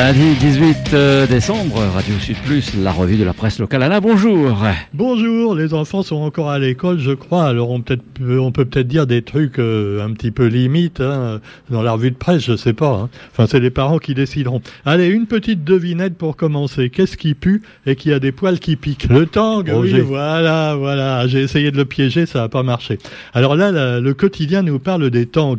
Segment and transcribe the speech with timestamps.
[0.00, 3.82] Lundi 18 euh, décembre, Radio Sud Plus, la revue de la presse locale.
[3.82, 4.56] Alain, bonjour.
[4.94, 7.44] Bonjour, les enfants sont encore à l'école, je crois.
[7.44, 11.42] Alors on, peut on peut peut-être dire des trucs euh, un petit peu limites hein,
[11.68, 12.92] dans la revue de presse, je sais pas.
[12.92, 13.10] Hein.
[13.30, 14.62] Enfin, c'est les parents qui décideront.
[14.86, 16.88] Allez, une petite devinette pour commencer.
[16.88, 19.10] Qu'est-ce qui pue et qui a des poils qui piquent?
[19.10, 21.26] Le tang, oui, voilà, voilà.
[21.26, 22.98] J'ai essayé de le piéger, ça n'a pas marché.
[23.34, 25.56] Alors là, le quotidien nous parle des tangs.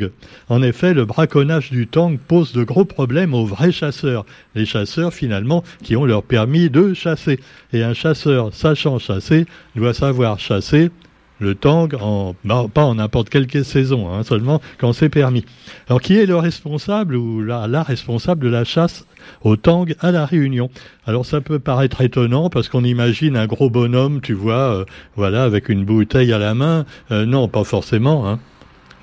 [0.49, 5.13] En effet, le braconnage du tang pose de gros problèmes aux vrais chasseurs les chasseurs
[5.13, 7.39] finalement qui ont leur permis de chasser.
[7.73, 9.45] Et un chasseur sachant chasser
[9.75, 10.91] doit savoir chasser
[11.39, 12.35] le tang, en,
[12.67, 15.43] pas en n'importe quelle saison, hein, seulement quand c'est permis.
[15.87, 19.07] Alors qui est le responsable ou la, la responsable de la chasse
[19.41, 20.69] au tang à la Réunion?
[21.07, 24.85] Alors ça peut paraître étonnant parce qu'on imagine un gros bonhomme, tu vois, euh,
[25.15, 26.85] voilà, avec une bouteille à la main.
[27.09, 28.29] Euh, non, pas forcément.
[28.29, 28.39] Hein.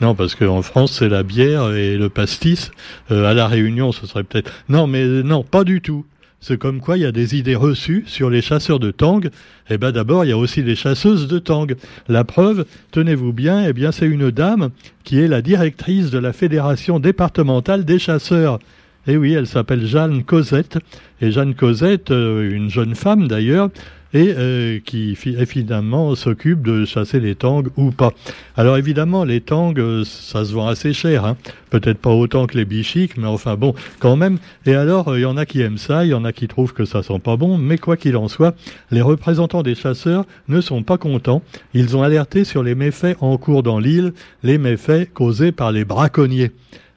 [0.01, 2.70] Non, parce qu'en France, c'est la bière et le pastis.
[3.11, 4.52] Euh, à la Réunion, ce serait peut-être...
[4.69, 6.07] Non, mais non, pas du tout.
[6.41, 9.29] C'est comme quoi il y a des idées reçues sur les chasseurs de tang.
[9.71, 11.66] Eh ben d'abord, il y a aussi les chasseuses de tang.
[12.07, 14.71] La preuve, tenez-vous bien, eh bien c'est une dame
[15.02, 18.60] qui est la directrice de la Fédération départementale des chasseurs.
[19.09, 20.79] Eh oui, elle s'appelle Jeanne Cosette.
[21.21, 23.71] Et Jeanne Cosette, euh, une jeune femme d'ailleurs,
[24.14, 28.12] et euh, qui finalement s'occupe de chasser les tangs ou pas.
[28.56, 31.37] Alors évidemment, les tangs, euh, ça se vend assez cher, hein.
[31.70, 34.38] peut-être pas autant que les bichiques, mais enfin bon, quand même.
[34.66, 36.73] Et alors, il y en a qui aiment ça, il y en a qui trouvent
[36.73, 38.54] que ça sent pas bon, mais quoi qu'il en soit,
[38.90, 41.42] les représentants des chasseurs ne sont pas contents.
[41.74, 45.84] Ils ont alerté sur les méfaits en cours dans l'île, les méfaits causés par les
[45.84, 46.52] braconniers.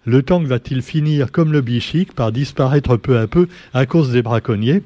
[0.05, 4.23] Le tang va-t-il finir comme le bichique par disparaître peu à peu à cause des
[4.23, 4.81] braconniers?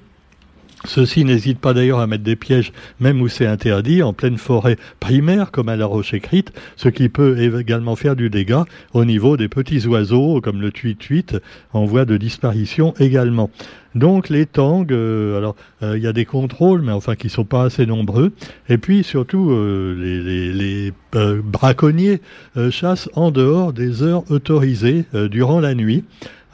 [0.86, 4.78] Ceux-ci n'hésitent pas d'ailleurs à mettre des pièges, même où c'est interdit, en pleine forêt
[5.00, 9.38] primaire, comme à la roche écrite, ce qui peut également faire du dégât au niveau
[9.38, 11.36] des petits oiseaux, comme le tuit-tuit,
[11.73, 13.50] en voie de disparition également.
[13.95, 17.45] Donc les tangs, euh, alors euh, il y a des contrôles, mais enfin qui sont
[17.45, 18.33] pas assez nombreux.
[18.67, 20.93] Et puis surtout, euh, les,
[21.45, 22.20] braconniers
[22.71, 26.04] chassent en dehors des heures autorisées durant la nuit.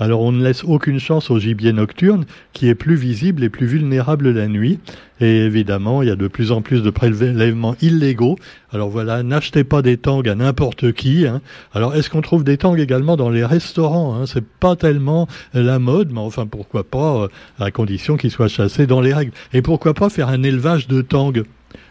[0.01, 3.67] Alors on ne laisse aucune chance au gibier nocturne qui est plus visible et plus
[3.67, 4.79] vulnérable la nuit.
[5.19, 8.35] Et évidemment, il y a de plus en plus de prélèvements illégaux.
[8.73, 11.27] Alors voilà, n'achetez pas des tangs à n'importe qui.
[11.27, 11.39] Hein.
[11.75, 14.25] Alors est-ce qu'on trouve des tangs également dans les restaurants hein?
[14.25, 17.27] C'est pas tellement la mode, mais enfin pourquoi pas, euh,
[17.59, 19.33] à condition qu'ils soient chassés dans les règles.
[19.53, 21.31] Et pourquoi pas faire un élevage de tangs?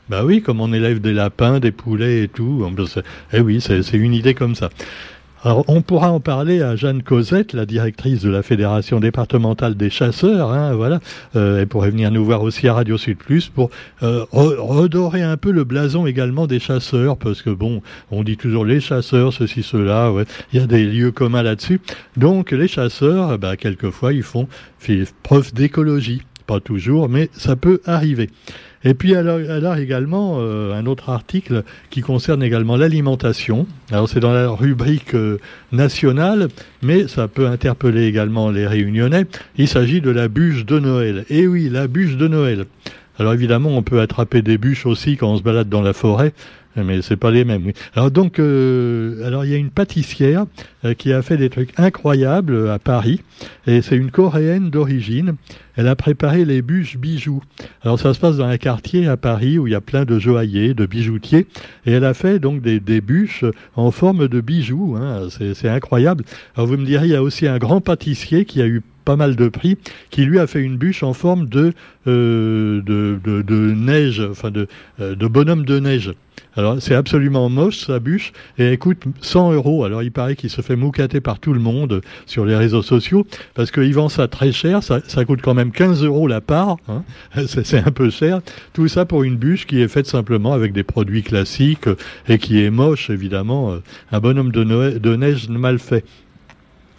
[0.09, 2.69] Bah oui, comme on élève des lapins, des poulets et tout.
[3.33, 4.69] Eh oui, c'est une idée comme ça.
[5.43, 10.53] On pourra en parler à Jeanne Cosette, la directrice de la Fédération départementale des chasseurs.
[10.53, 11.01] Hein, voilà,
[11.35, 13.71] euh, elle pourrait venir nous voir aussi à Radio Sud Plus pour
[14.03, 17.81] euh, redorer un peu le blason également des chasseurs, parce que bon,
[18.11, 20.13] on dit toujours les chasseurs, ceci, cela.
[20.13, 21.81] Ouais, il y a des lieux communs là-dessus.
[22.19, 24.47] Donc, les chasseurs, bah, quelquefois, ils font
[25.23, 26.21] preuve d'écologie.
[26.47, 28.29] Pas toujours, mais ça peut arriver.
[28.83, 33.67] Et puis alors, également euh, un autre article qui concerne également l'alimentation.
[33.91, 35.39] Alors c'est dans la rubrique euh,
[35.71, 36.49] nationale,
[36.83, 39.27] mais ça peut interpeller également les réunionnais.
[39.57, 41.27] Il s'agit de la bûche de Noël.
[41.29, 42.65] Eh oui, la bûche de Noël.
[43.19, 46.33] Alors évidemment, on peut attraper des bûches aussi quand on se balade dans la forêt
[46.77, 47.67] mais c'est pas les mêmes.
[47.67, 47.73] Oui.
[47.95, 50.47] Alors donc, euh, alors il y a une pâtissière
[50.85, 53.21] euh, qui a fait des trucs incroyables euh, à Paris,
[53.67, 55.35] et c'est une coréenne d'origine.
[55.77, 57.43] Elle a préparé les bûches bijoux.
[57.83, 60.19] Alors ça se passe dans un quartier à Paris où il y a plein de
[60.19, 61.47] joailliers, de bijoutiers,
[61.87, 63.45] et elle a fait donc des, des bûches
[63.77, 64.97] en forme de bijoux.
[64.97, 65.29] Hein.
[65.55, 66.25] C'est incroyable.
[66.55, 69.17] Alors vous me direz, il y a aussi un grand pâtissier qui a eu pas
[69.17, 69.79] mal de prix,
[70.11, 71.73] qui lui a fait une bûche en forme de,
[72.07, 76.13] de, de, de, neige, enfin de, de bonhomme de neige.
[76.57, 79.85] Alors c'est absolument moche sa bûche et elle coûte 100 euros.
[79.85, 83.27] Alors il paraît qu'il se fait moucater par tout le monde sur les réseaux sociaux
[83.55, 84.83] parce qu'il vend ça très cher.
[84.83, 86.77] Ça, ça, coûte quand même 15 euros la part.
[86.89, 87.03] Hein.
[87.47, 88.41] C'est un peu cher.
[88.73, 91.89] Tout ça pour une bûche qui est faite simplement avec des produits classiques
[92.29, 93.77] et qui est moche évidemment.
[94.11, 96.05] Un bonhomme de, neige mal fait.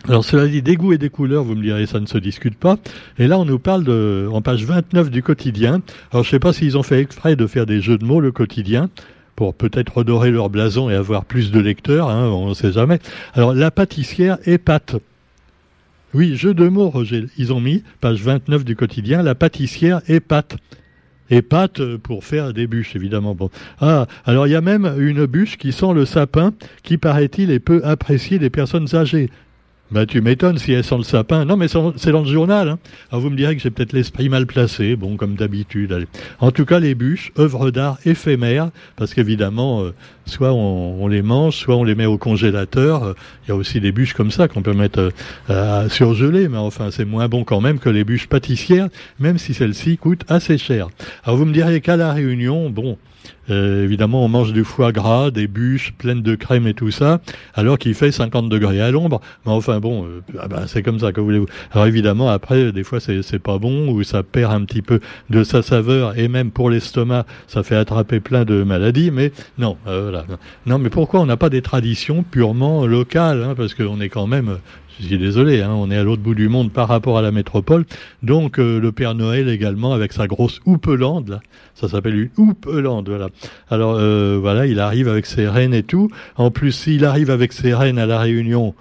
[0.08, 2.58] Alors cela dit, des goûts et des couleurs, vous me direz, ça ne se discute
[2.58, 2.78] pas.
[3.20, 5.82] Et là, on nous parle de, en page 29 du quotidien.
[6.12, 8.32] Alors je sais pas s'ils ont fait exprès de faire des jeux de mots, le
[8.32, 8.90] quotidien
[9.36, 13.00] pour peut-être redorer leur blason et avoir plus de lecteurs, hein, on ne sait jamais.
[13.34, 14.96] Alors, la pâtissière épate.
[16.14, 17.28] Oui, jeu de mots, Roger.
[17.38, 20.58] Ils ont mis, page 29 du quotidien, la pâtissière épate.
[21.30, 23.38] Épate pour faire des bûches, évidemment.
[23.80, 27.60] Ah, alors il y a même une bûche qui sent le sapin, qui paraît-il est
[27.60, 29.30] peu appréciée des personnes âgées.
[29.92, 31.44] Bah tu m'étonnes si elle sent le sapin.
[31.44, 32.70] Non mais c'est dans le journal.
[32.70, 32.80] Hein.
[33.12, 36.08] Alors vous me direz que j'ai peut-être l'esprit mal placé, bon comme d'habitude.
[36.40, 39.94] En tout cas les bûches, œuvres d'art éphémères, parce qu'évidemment, euh,
[40.26, 43.16] soit on, les mange, soit on les met au congélateur.
[43.46, 45.12] Il y a aussi des bûches comme ça qu'on peut mettre
[45.50, 48.88] euh, à surgeler, mais enfin c'est moins bon quand même que les bûches pâtissières,
[49.20, 50.88] même si celles-ci coûtent assez cher.
[51.26, 52.98] Alors vous me direz qu'à la Réunion, bon,
[53.50, 57.20] euh, évidemment, on mange du foie gras, des bûches pleines de crème et tout ça,
[57.54, 59.20] alors qu'il fait 50 degrés à l'ombre.
[59.46, 61.48] Mais enfin bon, euh, ah bah, c'est comme ça que voulez-vous.
[61.72, 65.44] Alors évidemment, après, des fois, c'est pas bon ou ça perd un petit peu de
[65.44, 69.12] sa saveur et même pour l'estomac, ça fait attraper plein de maladies.
[69.12, 70.26] Mais non, euh, voilà.
[70.66, 74.28] Non, mais pourquoi on n'a pas des traditions purement locales hein, Parce qu'on est quand
[74.28, 74.58] même
[75.02, 77.32] je suis désolé, hein, on est à l'autre bout du monde par rapport à la
[77.32, 77.86] métropole.
[78.22, 81.40] Donc euh, le Père Noël également avec sa grosse houpelande, là.
[81.74, 83.10] ça s'appelle une houpelande,
[83.70, 86.10] Alors euh, voilà, il arrive avec ses reines et tout.
[86.36, 88.74] En plus, s'il arrive avec ses reines à la Réunion,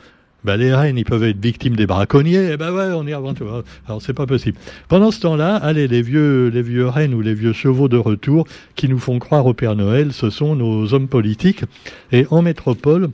[0.43, 2.51] ben les reines, ils peuvent être victimes des braconniers.
[2.53, 3.45] Eh ben ouais, on y avant tout.
[3.87, 4.59] Alors c'est pas possible.
[4.89, 8.47] Pendant ce temps-là, allez, les vieux, les vieux reines ou les vieux chevaux de retour
[8.75, 11.65] qui nous font croire au Père Noël, ce sont nos hommes politiques.
[12.13, 13.11] Et en métropole,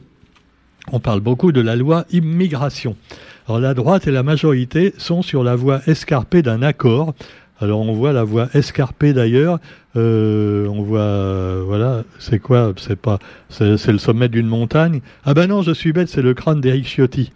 [0.93, 2.97] on parle beaucoup de la loi immigration.
[3.49, 7.15] Alors la droite et la majorité sont sur la voie escarpée d'un accord.
[7.61, 9.59] Alors on voit la voie escarpée d'ailleurs.
[9.97, 12.73] Euh, on voit, voilà, c'est quoi?
[12.77, 13.19] C'est pas,
[13.49, 15.01] c'est le sommet d'une montagne.
[15.25, 17.33] Ah ben non, je suis bête, c'est le crâne d'Éric Ciotti.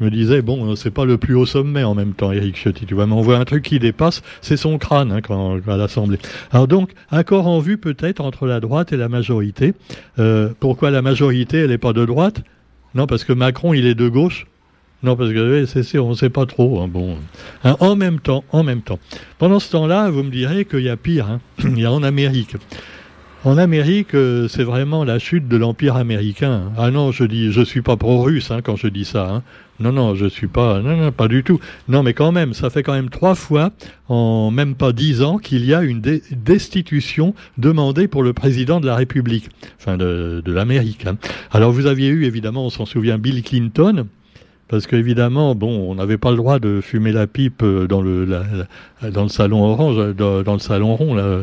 [0.00, 2.86] Je me disais bon, c'est pas le plus haut sommet en même temps, Éric Ciotti.
[2.86, 5.76] Tu vois, mais on voit un truc qui dépasse, c'est son crâne hein, quand, à
[5.76, 6.18] l'Assemblée.
[6.52, 9.74] Alors donc, accord en vue peut-être entre la droite et la majorité.
[10.18, 12.42] Euh, pourquoi la majorité, elle n'est pas de droite?
[12.94, 14.46] Non, parce que Macron, il est de gauche.
[15.02, 16.80] Non, parce que c'est on ne sait pas trop.
[16.80, 17.16] Hein, bon,
[17.64, 18.98] hein, en même temps, en même temps.
[19.38, 21.28] Pendant ce temps-là, vous me direz qu'il y a pire.
[21.30, 21.40] Hein.
[21.64, 22.56] il y a en Amérique.
[23.42, 26.72] En Amérique, euh, c'est vraiment la chute de l'empire américain.
[26.76, 29.42] Ah non, je dis, je suis pas pro-russe quand je dis ça.
[29.80, 31.58] Non, non, je suis pas, non, non, pas du tout.
[31.88, 33.70] Non, mais quand même, ça fait quand même trois fois,
[34.08, 38.86] en même pas dix ans, qu'il y a une destitution demandée pour le président de
[38.86, 39.48] la République,
[39.80, 41.06] enfin de, l'Amérique.
[41.06, 41.16] Hein.
[41.50, 44.06] Alors vous aviez eu, évidemment, on s'en souvient, Bill Clinton,
[44.70, 48.24] parce qu'évidemment, bon, on n'avait pas le droit de fumer la pipe euh, dans le
[49.02, 51.12] dans le salon orange, euh, dans, le salon rond.
[51.14, 51.40] Là.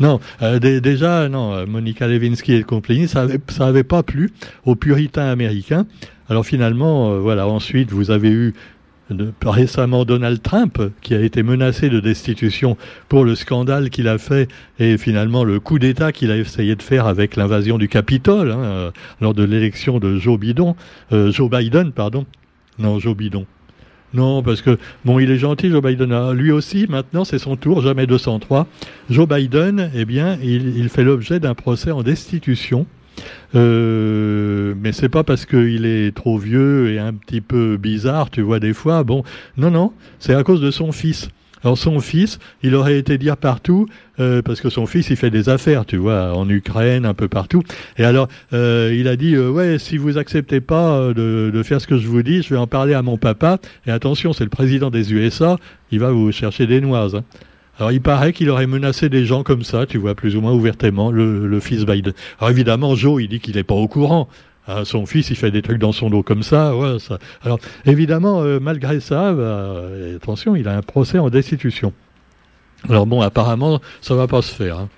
[0.00, 1.66] Non, euh, déjà, non.
[1.66, 4.32] Monica Lewinsky et compagnie, ça avait ça avait pas plu
[4.64, 5.86] aux puritains américains.
[6.30, 8.54] Alors finalement, voilà, ensuite vous avez eu
[9.44, 12.76] récemment Donald Trump qui a été menacé de destitution
[13.08, 14.48] pour le scandale qu'il a fait
[14.78, 18.92] et finalement le coup d'État qu'il a essayé de faire avec l'invasion du Capitole hein,
[19.20, 20.74] lors de l'élection de Joe Biden,
[21.12, 22.26] euh, Joe Biden, pardon.
[22.78, 23.44] Non, Joe Biden.
[24.14, 26.12] Non, parce que, bon, il est gentil, Joe Biden.
[26.12, 28.66] Ah, lui aussi, maintenant, c'est son tour, jamais 203.
[29.10, 32.86] Joe Biden, eh bien, il, il fait l'objet d'un procès en destitution
[33.54, 38.42] euh, mais c'est pas parce qu'il est trop vieux et un petit peu bizarre, tu
[38.42, 39.04] vois, des fois.
[39.04, 39.22] Bon,
[39.56, 41.28] non, non, c'est à cause de son fils.
[41.62, 43.88] Alors son fils, il aurait été dire partout,
[44.20, 47.28] euh, parce que son fils, il fait des affaires, tu vois, en Ukraine, un peu
[47.28, 47.62] partout.
[47.98, 51.80] Et alors, euh, il a dit, euh, ouais, si vous acceptez pas de, de, faire
[51.80, 53.58] ce que je vous dis, je vais en parler à mon papa.
[53.86, 55.56] Et attention, c'est le président des USA,
[55.90, 57.16] il va vous chercher des noises.
[57.16, 57.24] Hein.
[57.78, 60.52] Alors il paraît qu'il aurait menacé des gens comme ça, tu vois, plus ou moins
[60.52, 62.14] ouvertement, le, fils Biden.
[62.38, 64.28] Alors évidemment, Joe, il dit qu'il n'est pas au courant.
[64.68, 66.76] Ah, son fils, il fait des trucs dans son dos comme ça.
[66.76, 67.18] Ouais, ça.
[67.42, 69.82] Alors évidemment, euh, malgré ça, bah,
[70.16, 71.92] attention, il a un procès en destitution.
[72.88, 74.78] Alors bon, apparemment, ça va pas se faire.
[74.78, 74.88] Hein.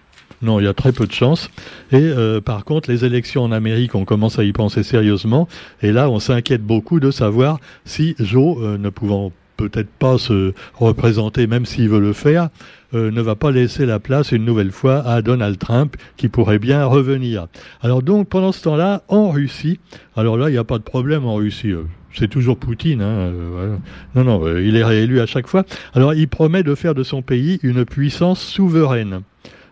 [0.40, 1.50] Non, il y a très peu de chances.
[1.90, 5.48] Et euh, par contre, les élections en Amérique, on commence à y penser sérieusement.
[5.82, 10.54] Et là, on s'inquiète beaucoup de savoir si Joe, euh, ne pouvant peut-être pas se
[10.74, 12.48] représenter, même s'il veut le faire,
[12.94, 16.58] euh, ne va pas laisser la place une nouvelle fois à Donald Trump, qui pourrait
[16.58, 17.48] bien revenir.
[17.82, 19.78] Alors donc, pendant ce temps-là, en Russie,
[20.16, 21.72] alors là, il n'y a pas de problème en Russie.
[21.72, 21.82] Euh,
[22.14, 23.02] c'est toujours Poutine.
[23.02, 23.76] Hein, euh,
[24.14, 25.64] Non, non, il est réélu à chaque fois.
[25.92, 29.20] Alors, il promet de faire de son pays une puissance souveraine.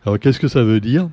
[0.05, 1.09] Alors, qu'est-ce que ça veut dire?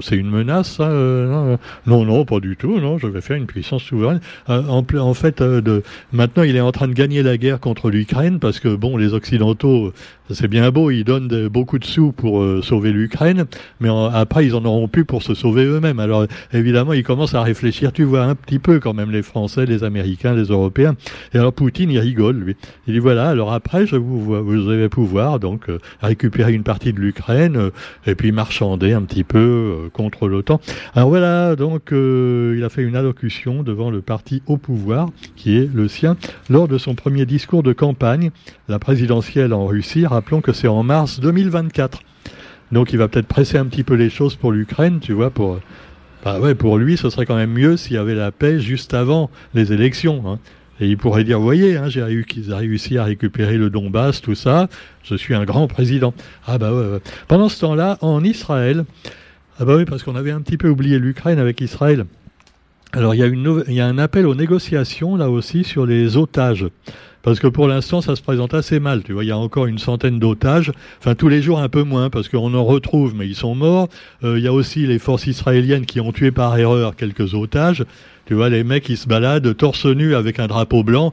[0.00, 1.56] C'est une menace, euh,
[1.86, 2.80] non, non, pas du tout.
[2.80, 4.20] Non, je vais faire une puissance souveraine.
[4.48, 7.60] Euh, en, en, fait, euh, de, maintenant, il est en train de gagner la guerre
[7.60, 9.92] contre l'Ukraine parce que bon, les Occidentaux,
[10.30, 13.44] c'est bien beau, ils donnent beaucoup de sous pour sauver l'Ukraine,
[13.80, 16.00] mais après, ils en auront plus pour se sauver eux-mêmes.
[16.00, 17.92] Alors, évidemment, ils commencent à réfléchir.
[17.92, 20.96] Tu vois un petit peu quand même les Français, les Américains, les Européens.
[21.32, 22.56] Et alors, Poutine, il rigole, lui.
[22.88, 23.28] Il dit voilà.
[23.28, 25.66] Alors après, je vous, vous allez pouvoir donc
[26.02, 27.70] récupérer une partie de l'Ukraine
[28.06, 30.60] et puis marchander un petit peu euh, contre l'OTAN.
[30.94, 35.58] Alors voilà, donc euh, il a fait une allocution devant le parti au pouvoir, qui
[35.58, 36.16] est le sien,
[36.48, 38.30] lors de son premier discours de campagne,
[38.68, 40.06] la présidentielle en Russie.
[40.06, 42.00] Rappelons que c'est en mars 2024.
[42.72, 45.60] Donc il va peut-être presser un petit peu les choses pour l'Ukraine, tu vois, pour...
[46.24, 48.94] Bah ouais, pour lui, ce serait quand même mieux s'il y avait la paix juste
[48.94, 50.24] avant les élections.
[50.26, 50.38] Hein.
[50.80, 54.68] Et il pourrait dire, voyez, hein, j'ai réussi à récupérer le Donbass, tout ça,
[55.02, 56.12] je suis un grand président.
[56.46, 56.98] Ah bah ouais.
[57.28, 58.84] Pendant ce temps-là, en Israël,
[59.58, 62.04] ah bah oui, parce qu'on avait un petit peu oublié l'Ukraine avec Israël.
[62.92, 66.66] Alors il y, a une, un appel aux négociations là aussi sur les otages.
[67.22, 69.02] Parce que pour l'instant, ça se présente assez mal.
[69.02, 70.70] Tu vois, il y a encore une centaine d'otages.
[71.00, 73.88] Enfin, tous les jours un peu moins, parce qu'on en retrouve, mais ils sont morts.
[74.22, 77.84] Euh, il y a aussi les forces israéliennes qui ont tué par erreur quelques otages.
[78.26, 81.12] Tu vois, les mecs, ils se baladent torse nu avec un drapeau blanc.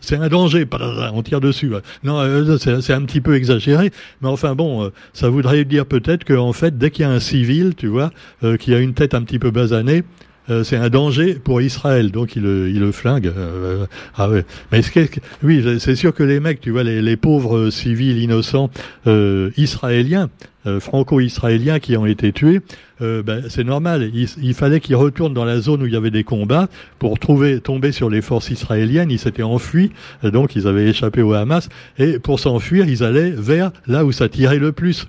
[0.00, 0.66] C'est un danger.
[1.14, 1.72] On tire dessus.
[2.04, 3.90] Non, euh, c'est un petit peu exagéré.
[4.20, 7.20] Mais enfin bon, euh, ça voudrait dire peut-être qu'en fait, dès qu'il y a un
[7.20, 8.12] civil, tu vois,
[8.58, 10.04] qui a une tête un petit peu basanée,
[10.48, 13.26] euh, c'est un danger pour Israël, donc il le, il le flingue.
[13.26, 14.44] Euh, ah ouais.
[14.72, 14.80] Mais
[15.42, 18.70] oui, c'est sûr que les mecs, tu vois, les, pauvres civils innocents
[19.06, 20.30] euh, israéliens,
[20.78, 22.60] franco-israéliens qui ont été tués,
[23.00, 24.10] ben, c'est normal.
[24.14, 26.68] Il, fallait qu'ils retournent dans la zone où il y avait des combats
[26.98, 29.10] pour trouver, tomber sur les forces israéliennes.
[29.10, 29.90] Ils s'étaient enfuis,
[30.22, 31.68] donc ils avaient échappé au Hamas.
[31.98, 35.06] Et pour s'enfuir, ils allaient vers là où ça tirait le plus.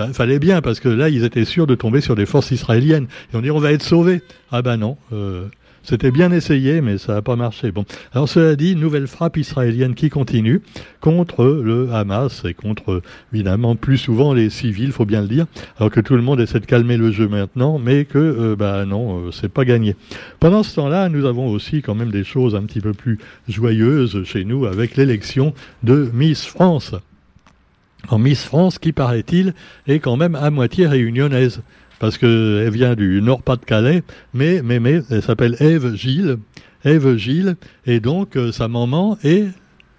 [0.00, 3.06] Ben, fallait bien, parce que là, ils étaient sûrs de tomber sur des forces israéliennes.
[3.34, 4.22] Et on dit, on va être sauvés.
[4.50, 4.96] Ah ben non.
[5.12, 5.44] Euh,
[5.82, 7.70] c'était bien essayé, mais ça n'a pas marché.
[7.70, 10.62] Bon, alors cela dit, nouvelle frappe israélienne qui continue
[11.02, 13.02] contre le Hamas et contre,
[13.34, 15.44] évidemment, plus souvent les civils, faut bien le dire,
[15.78, 18.86] alors que tout le monde essaie de calmer le jeu maintenant, mais que, euh, bah
[18.86, 19.96] non, euh, c'est pas gagné.
[20.38, 23.18] Pendant ce temps-là, nous avons aussi quand même des choses un petit peu plus
[23.50, 25.52] joyeuses chez nous avec l'élection
[25.82, 26.94] de Miss France
[28.08, 29.54] en Miss France qui, paraît-il,
[29.86, 31.62] est quand même à moitié réunionnaise.
[31.98, 34.02] Parce qu'elle vient du Nord-Pas-de-Calais,
[34.32, 36.38] mais, mais, mais elle s'appelle Ève Gilles.
[36.84, 39.48] Ève Gilles, et donc euh, sa maman est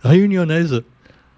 [0.04, 0.82] réunionnaise.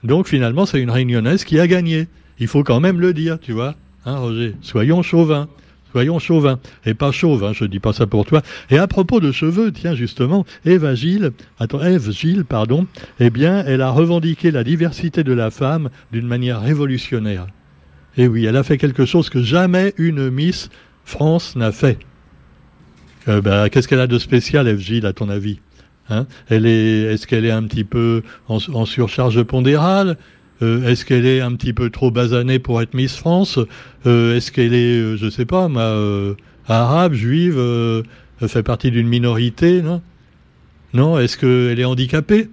[0.03, 2.07] Donc finalement, c'est une réunionnaise qui a gagné.
[2.39, 4.55] Il faut quand même le dire, tu vois, hein, Roger?
[4.61, 5.49] Soyons chauvins.
[5.93, 6.59] Soyons chauvins.
[6.87, 8.41] Et pas chauve, hein, je dis pas ça pour toi.
[8.71, 10.93] Et à propos de cheveux, tiens, justement, Eva
[11.59, 12.87] attends, Eve Gilles, pardon,
[13.19, 17.45] eh bien, elle a revendiqué la diversité de la femme d'une manière révolutionnaire.
[18.17, 20.71] Et oui, elle a fait quelque chose que jamais une Miss
[21.05, 21.99] France n'a fait.
[23.27, 25.59] Euh, bah, Qu'est-ce qu'elle a de spécial, Eve Gilles, à ton avis
[26.09, 26.25] hein?
[26.49, 30.17] Elle est, Est-ce qu'elle est un petit peu en surcharge pondérale?
[30.63, 33.59] Euh, est-ce qu'elle est un petit peu trop basanée pour être Miss France?
[34.05, 35.93] Euh, Est-ce qu'elle est, euh, je sais pas, ma,
[36.67, 37.61] arabe, juive,
[38.47, 40.01] fait partie d'une minorité Non,
[40.93, 42.49] non Est-ce qu'elle est handicapée?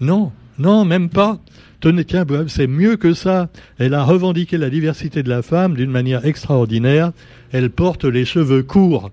[0.00, 1.40] Non, non, même pas.
[1.80, 3.48] Tenez, tiens, c'est mieux que ça.
[3.78, 7.12] Elle a revendiqué la diversité de la femme d'une manière extraordinaire.
[7.52, 9.10] Elle porte les cheveux courts.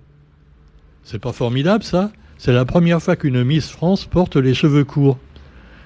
[1.03, 2.11] C'est pas formidable, ça?
[2.37, 5.17] C'est la première fois qu'une Miss France porte les cheveux courts.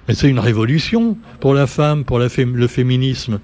[0.08, 3.40] Mais c'est une révolution pour la femme, pour le féminisme.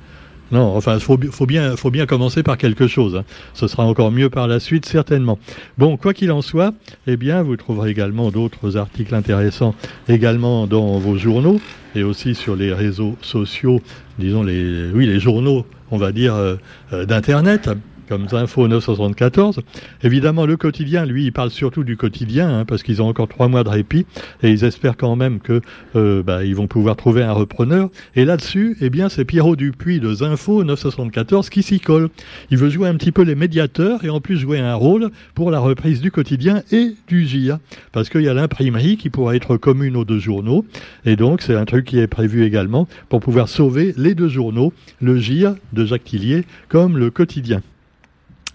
[0.51, 3.17] Non, enfin, il faut, faut, bien, faut bien commencer par quelque chose.
[3.17, 3.25] Hein.
[3.53, 5.39] Ce sera encore mieux par la suite, certainement.
[5.77, 6.73] Bon, quoi qu'il en soit,
[7.05, 9.75] eh bien, vous trouverez également d'autres articles intéressants
[10.07, 11.59] également dans vos journaux
[11.95, 13.81] et aussi sur les réseaux sociaux,
[14.19, 16.55] disons les, oui, les journaux, on va dire, euh,
[16.93, 17.69] euh, d'internet
[18.07, 19.61] comme Info 974.
[20.03, 23.47] Évidemment, le quotidien, lui, il parle surtout du quotidien, hein, parce qu'ils ont encore trois
[23.47, 24.05] mois de répit,
[24.43, 25.61] et ils espèrent quand même que
[25.95, 27.89] euh, bah, ils vont pouvoir trouver un repreneur.
[28.15, 32.09] Et là-dessus, eh bien, c'est Pierrot Dupuis de Zinfo 974 qui s'y colle.
[32.51, 35.51] Il veut jouer un petit peu les médiateurs et en plus jouer un rôle pour
[35.51, 37.59] la reprise du quotidien et du GIA,
[37.91, 40.65] parce qu'il y a l'imprimerie qui pourra être commune aux deux journaux,
[41.05, 44.73] et donc c'est un truc qui est prévu également pour pouvoir sauver les deux journaux,
[45.01, 47.61] le GIA de Jacques Tillier comme le quotidien.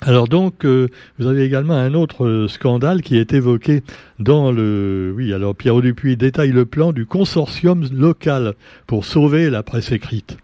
[0.05, 3.85] Alors donc, euh, vous avez également un autre euh, scandale qui est évoqué
[4.19, 5.15] dans le...
[5.17, 8.55] Oui, alors Pierre Dupuis détaille le plan du consortium local
[8.89, 10.37] pour sauver la presse écrite.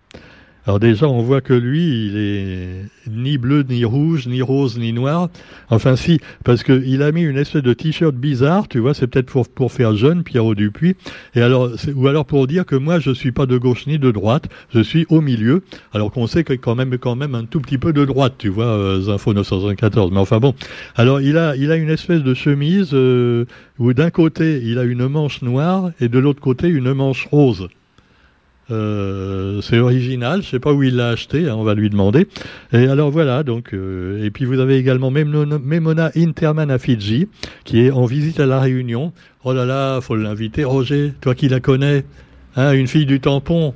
[0.68, 4.92] Alors déjà, on voit que lui, il est ni bleu, ni rouge, ni rose, ni
[4.92, 5.30] noir.
[5.70, 9.30] Enfin si, parce qu'il a mis une espèce de t-shirt bizarre, tu vois, c'est peut-être
[9.30, 10.94] pour, pour faire jeune, Pierrot Dupuis,
[11.34, 14.10] et alors, ou alors pour dire que moi, je suis pas de gauche ni de
[14.10, 15.62] droite, je suis au milieu,
[15.94, 18.50] alors qu'on sait que quand même, quand même un tout petit peu de droite, tu
[18.50, 20.12] vois, euh, Zinfo 974.
[20.12, 20.52] Mais enfin bon,
[20.96, 23.46] alors il a, il a une espèce de chemise euh,
[23.78, 27.70] où d'un côté, il a une manche noire et de l'autre côté, une manche rose.
[28.70, 32.26] Euh, c'est original, je sais pas où il l'a acheté, hein, on va lui demander.
[32.72, 37.28] Et alors voilà, donc euh, et puis vous avez également Memona Interman à Fidji,
[37.64, 39.12] qui est en visite à la Réunion.
[39.44, 42.04] Oh là là, faut l'inviter, Roger, toi qui la connais,
[42.56, 43.75] hein, une fille du tampon.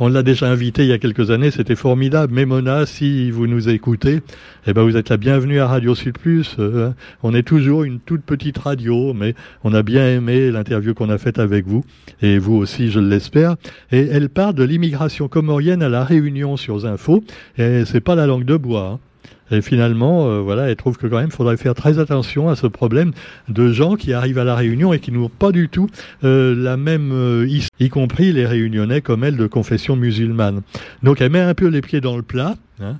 [0.00, 2.32] On l'a déjà invité il y a quelques années, c'était formidable.
[2.32, 4.20] Mais Mona, si vous nous écoutez,
[4.68, 6.54] eh ben vous êtes la bienvenue à Radio Sud Plus.
[6.60, 6.94] Euh, hein.
[7.24, 11.18] on est toujours une toute petite radio, mais on a bien aimé l'interview qu'on a
[11.18, 11.84] faite avec vous,
[12.22, 13.56] et vous aussi, je l'espère.
[13.90, 17.24] Et elle parle de l'immigration comorienne à la Réunion sur Info,
[17.56, 18.92] et c'est pas la langue de bois.
[18.94, 18.98] Hein.
[19.50, 22.56] Et finalement, euh, voilà, elle trouve que quand même, il faudrait faire très attention à
[22.56, 23.12] ce problème
[23.48, 25.88] de gens qui arrivent à la Réunion et qui n'ont pas du tout
[26.24, 27.48] euh, la même, euh,
[27.80, 30.62] y, compris les Réunionnais comme elle de confession musulmane.
[31.02, 32.56] Donc elle met un peu les pieds dans le plat.
[32.80, 32.96] Hein.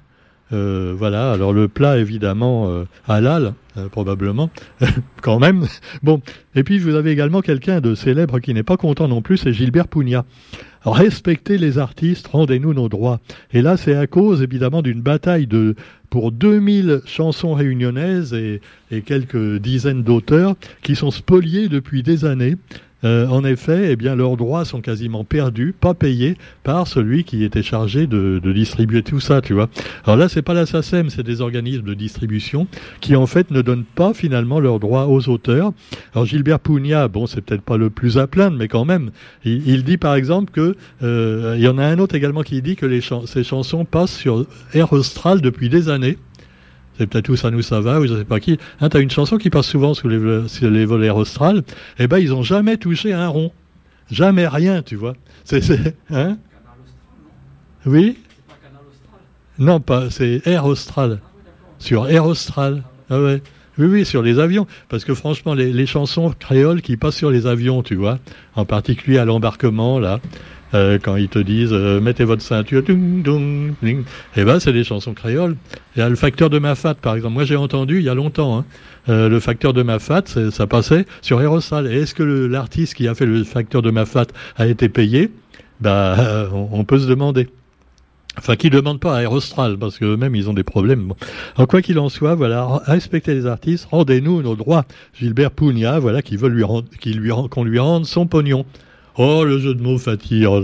[0.50, 3.54] Voilà, alors le plat évidemment halal,
[3.90, 4.50] probablement,
[5.22, 5.66] quand même.
[6.02, 6.20] Bon,
[6.54, 9.52] et puis vous avez également quelqu'un de célèbre qui n'est pas content non plus, c'est
[9.52, 10.24] Gilbert Pugna.
[10.84, 13.20] Respectez les artistes, rendez-nous nos droits.
[13.52, 15.74] Et là, c'est à cause évidemment d'une bataille de
[16.08, 22.56] pour 2000 chansons réunionnaises et, et quelques dizaines d'auteurs qui sont spoliés depuis des années
[23.04, 27.44] euh, en effet, eh bien, leurs droits sont quasiment perdus, pas payés par celui qui
[27.44, 29.68] était chargé de, distribuer tout ça, tu vois.
[30.04, 32.66] Alors là, c'est pas la SACEM, c'est des organismes de distribution
[33.00, 35.72] qui, en fait, ne donnent pas finalement leurs droits aux auteurs.
[36.14, 39.10] Alors Gilbert Pugna, bon, c'est peut-être pas le plus à plaindre, mais quand même,
[39.44, 42.74] il, dit par exemple que euh, il y en a un autre également qui dit
[42.74, 46.18] que les ces chansons passent sur Air Austral depuis des années
[46.98, 48.58] c'est peut-être où ça nous ça va, ou je sais pas qui.
[48.80, 51.62] Hein, tu as une chanson qui passe souvent sur les, sur les volets australes,
[51.98, 53.52] eh ben ils ont jamais touché un rond.
[54.10, 55.14] Jamais rien, tu vois.
[55.44, 55.62] C'est,
[56.10, 56.38] hein?
[57.86, 58.18] Oui
[59.58, 61.20] Non, pas, c'est Air Austral.
[61.78, 62.82] Sur Air Austral.
[63.10, 63.42] Ah ouais.
[63.78, 64.66] Oui, oui, sur les avions.
[64.88, 68.18] Parce que franchement, les, les, chansons créoles qui passent sur les avions, tu vois,
[68.56, 70.20] en particulier à l'embarquement, là,
[70.74, 74.00] euh, quand ils te disent euh, mettez votre ceinture, ding, ding, ding.
[74.00, 75.56] et eh ben c'est des chansons créoles.
[75.96, 77.34] Il y a le facteur de ma fat, par exemple.
[77.34, 78.64] Moi j'ai entendu il y a longtemps hein,
[79.08, 81.86] euh, le facteur de ma fat, ça passait sur Aerosal.
[81.86, 85.30] Et est-ce que l'artiste qui a fait le facteur de ma fat a été payé?
[85.80, 87.48] Bah on, peut se demander.
[88.36, 91.08] Enfin, qui ne demande pas à Aerostral, parce qu'eux-mêmes, ils ont des problèmes.
[91.56, 91.66] Bon.
[91.66, 94.84] quoi qu'il en soit, voilà, respectez les artistes, rendez-nous nos droits.
[95.18, 98.64] Gilbert Pugna, voilà, qui veut lui rendre, lui qu'on lui rende son pognon.
[99.20, 100.46] Oh, le jeu de mots fatigue.
[100.48, 100.62] Oh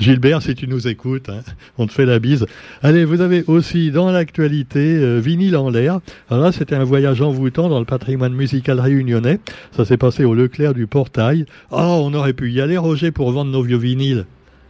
[0.00, 1.42] Gilbert, si tu nous écoutes, hein,
[1.78, 2.44] on te fait la bise.
[2.82, 6.00] Allez, vous avez aussi dans l'actualité euh, Vinyle en l'air.
[6.28, 9.38] Alors là, c'était un voyage envoûtant dans le patrimoine musical réunionnais.
[9.70, 11.46] Ça s'est passé au Leclerc du Portail.
[11.70, 14.26] Oh, on aurait pu y aller, Roger, pour vendre nos vieux vinyles.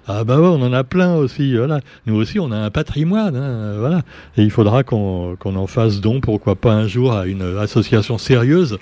[0.07, 1.57] Ah bah ouais, on en a plein aussi.
[1.57, 1.81] Voilà.
[2.04, 3.37] Nous aussi, on a un patrimoine.
[3.37, 4.02] Hein, voilà.
[4.37, 8.78] Et il faudra qu'on en fasse don, pourquoi pas un jour, à une association sérieuse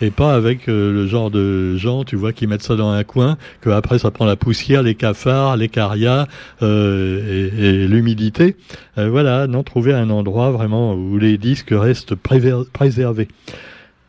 [0.00, 3.04] et pas avec euh, le genre de gens, tu vois, qui mettent ça dans un
[3.04, 6.26] coin, que après ça prend la poussière, les cafards, les carias
[6.62, 8.56] euh, et, l'humidité.
[8.98, 13.28] Euh, voilà, non, trouver un endroit vraiment où les disques restent préservés.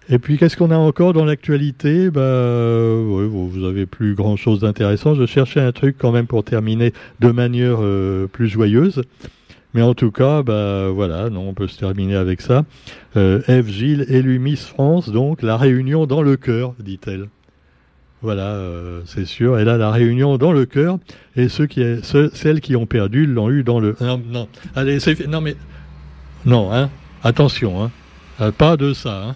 [0.08, 2.12] Et puis qu'est-ce qu'on a encore dans l'actualité?
[2.12, 5.16] Bah, vous avez plus grand chose d'intéressant.
[5.16, 7.80] Je cherchais un truc quand même pour terminer de manière
[8.32, 9.02] plus joyeuse.
[9.76, 12.64] Mais en tout cas, bah voilà, non, on peut se terminer avec ça.
[13.18, 17.28] Euh, Eve Gilles, élue Miss France, donc la réunion dans le cœur, dit-elle.
[18.22, 19.60] Voilà, euh, c'est sûr.
[19.60, 20.98] Elle a la réunion dans le cœur,
[21.36, 23.98] et ceux qui, celles qui ont perdu l'ont eu dans le.
[24.00, 24.48] Non, non.
[24.78, 25.58] Allez, c'est non mais
[26.46, 26.90] non, hein.
[27.26, 27.92] Attention, hein.
[28.40, 29.36] Euh, pas de ça, hein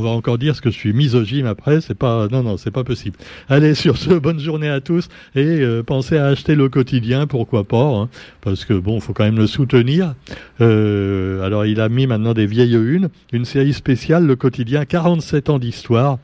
[0.00, 3.18] on va encore dire ce que je suis misogyne après, c'est pas, c'est pas possible.
[3.50, 7.64] Allez, sur ce, bonne journée à tous et euh, pensez à acheter le quotidien, pourquoi
[7.64, 8.08] pas, hein,
[8.40, 10.14] parce que bon, faut quand même le soutenir.
[10.62, 15.50] Euh, alors, il a mis maintenant des vieilles unes, une série spéciale, le quotidien, 47
[15.50, 16.18] ans d'histoire.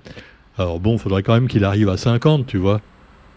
[0.56, 2.80] Alors bon, faudrait quand même qu'il arrive à 50, tu vois.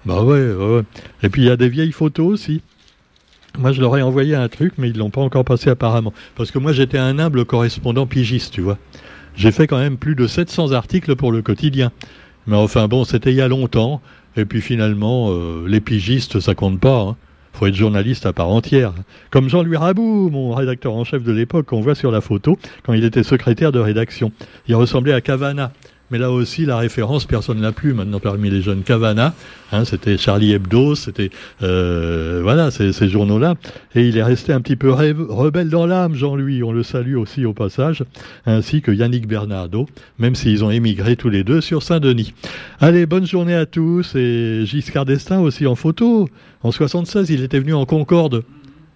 [0.06, 0.84] Bah ouais, ouais.
[1.21, 2.62] Et puis il y a des vieilles photos aussi.
[3.58, 6.13] Moi, je leur ai envoyé un truc, mais ils l'ont pas encore passé apparemment.
[6.36, 8.78] Parce que moi, j'étais un humble correspondant pigiste, tu vois.
[9.36, 11.92] J'ai fait quand même plus de 700 articles pour le quotidien.
[12.48, 14.02] Mais enfin bon, c'était il y a longtemps.
[14.36, 17.02] Et puis finalement, euh, les pigistes, ça compte pas.
[17.02, 17.15] Hein.
[17.54, 18.94] faut être journaliste à part entière.
[19.32, 22.94] Comme Jean-Louis Rabou, mon rédacteur en chef de l'époque, qu'on voit sur la photo, quand
[22.94, 24.32] il était secrétaire de rédaction.
[24.68, 25.72] Il ressemblait à Cavana.
[26.12, 28.84] Mais là aussi, la référence, personne ne l'a plus maintenant parmi les jeunes.
[28.84, 29.34] Cavana,
[29.72, 31.30] hein, c'était Charlie Hebdo, c'était
[31.62, 33.56] euh, voilà ces, ces journaux-là.
[33.95, 36.63] Et il est resté un petit peu rebelle dans l'âme, Jean-Louis.
[36.63, 38.04] On le salue aussi au passage,
[38.45, 42.34] ainsi que Yannick Bernardo, même s'ils ont émigré tous les deux sur Saint-Denis.
[42.80, 44.15] Allez, bonne journée à tous.
[44.15, 46.30] Et Giscard d'Estaing aussi en photo.
[46.63, 48.43] En 76, il était venu en Concorde.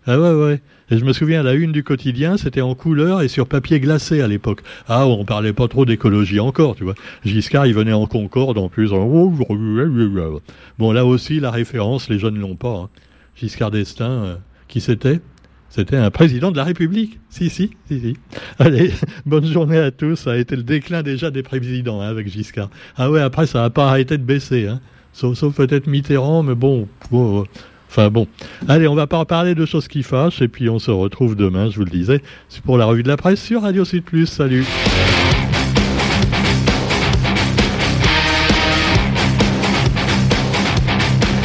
[0.06, 0.62] Ah ouais, ouais.
[0.92, 4.22] Et je me souviens, la une du quotidien, c'était en couleur et sur papier glacé
[4.22, 4.62] à l'époque.
[4.88, 6.96] Ah, on parlait pas trop d'écologie encore, tu vois.
[7.24, 8.92] Giscard, il venait en Concorde en plus.
[8.92, 12.76] Bon, là aussi, la référence, les jeunes l'ont pas.
[12.76, 12.90] Hein.
[13.36, 14.36] Giscard d'Estaing, euh,
[14.68, 15.22] qui c'était?
[15.70, 17.20] C'était un président de la République.
[17.30, 18.18] Si, si, si, si.
[18.60, 18.92] Allez,
[19.26, 20.18] bonne journée à tous.
[20.18, 22.70] Ça a été le déclin déjà des présidents hein, avec Giscard.
[22.98, 24.68] Ah ouais, après, ça n'a pas arrêté de baisser.
[24.68, 24.82] Hein.
[25.14, 27.46] Sauf, sauf peut-être Mitterrand, mais bon, bon
[27.96, 28.26] Enfin bon,
[28.68, 31.70] allez, on va pas parler de choses qui fâchent et puis on se retrouve demain,
[31.70, 32.24] je vous le disais,
[32.66, 34.26] pour la revue de la presse sur Radio Sud Plus.
[34.26, 34.66] Salut